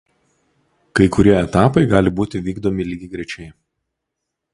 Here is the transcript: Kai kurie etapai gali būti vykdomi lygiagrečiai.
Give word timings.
Kai 0.99 1.05
kurie 1.17 1.35
etapai 1.41 1.83
gali 1.91 2.13
būti 2.21 2.41
vykdomi 2.47 2.87
lygiagrečiai. 2.87 3.51